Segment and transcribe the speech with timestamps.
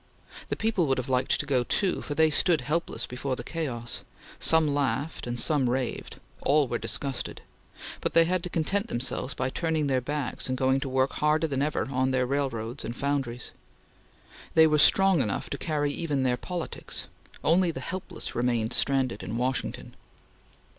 [0.49, 4.03] The people would have liked to go too, for they stood helpless before the chaos;
[4.39, 7.43] some laughed and some raved; all were disgusted;
[8.01, 11.45] but they had to content themselves by turning their backs and going to work harder
[11.45, 13.51] than ever on their railroads and foundries.
[14.55, 17.05] They were strong enough to carry even their politics.
[17.43, 19.93] Only the helpless remained stranded in Washington.